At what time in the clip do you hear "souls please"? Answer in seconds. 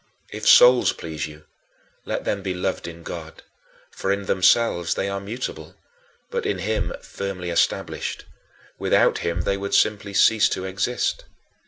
0.47-1.27